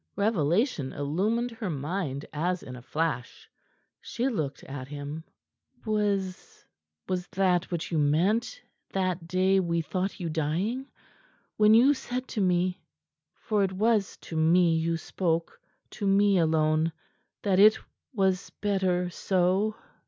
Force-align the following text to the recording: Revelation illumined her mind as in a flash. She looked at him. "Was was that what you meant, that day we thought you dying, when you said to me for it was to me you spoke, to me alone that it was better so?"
Revelation 0.15 0.93
illumined 0.93 1.51
her 1.51 1.69
mind 1.69 2.25
as 2.33 2.63
in 2.63 2.75
a 2.75 2.81
flash. 2.81 3.47
She 3.99 4.29
looked 4.29 4.63
at 4.63 4.87
him. 4.87 5.23
"Was 5.85 6.65
was 7.07 7.27
that 7.27 7.71
what 7.71 7.91
you 7.91 7.99
meant, 7.99 8.63
that 8.93 9.27
day 9.27 9.59
we 9.59 9.81
thought 9.81 10.19
you 10.19 10.27
dying, 10.27 10.87
when 11.55 11.75
you 11.75 11.93
said 11.93 12.27
to 12.29 12.41
me 12.41 12.81
for 13.35 13.63
it 13.63 13.73
was 13.73 14.17
to 14.21 14.35
me 14.35 14.75
you 14.75 14.97
spoke, 14.97 15.61
to 15.91 16.07
me 16.07 16.39
alone 16.39 16.93
that 17.43 17.59
it 17.59 17.77
was 18.11 18.49
better 18.59 19.07
so?" 19.11 19.75